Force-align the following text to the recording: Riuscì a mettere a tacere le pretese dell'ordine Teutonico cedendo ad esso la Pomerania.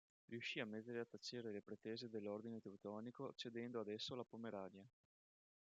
Riuscì 0.29 0.59
a 0.59 0.65
mettere 0.65 0.99
a 0.99 1.05
tacere 1.05 1.51
le 1.51 1.61
pretese 1.61 2.09
dell'ordine 2.09 2.59
Teutonico 2.59 3.33
cedendo 3.35 3.79
ad 3.79 3.87
esso 3.89 4.15
la 4.15 4.23
Pomerania. 4.23 4.89